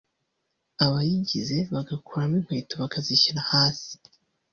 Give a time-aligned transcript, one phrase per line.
[0.85, 3.93] abayigize bagakuramo inkweto bakazishyira hasi